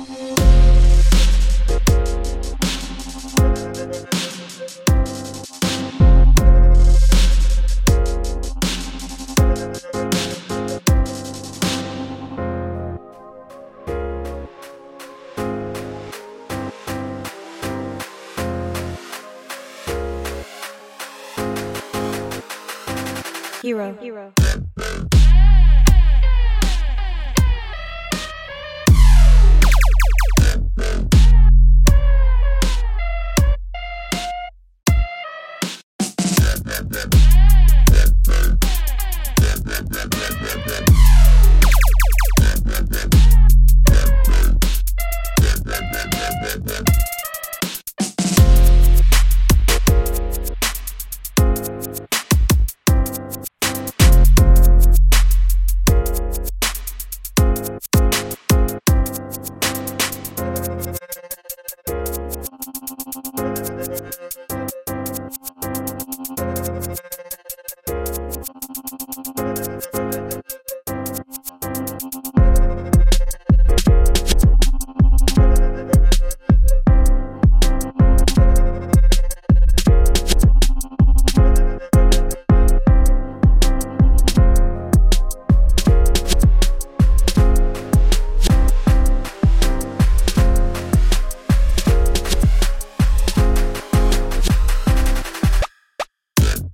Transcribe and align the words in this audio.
Thank 0.00 1.02
you. 1.02 1.07
Hero. 23.62 23.96
Hero. 24.00 24.32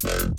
Bye. 0.05 0.34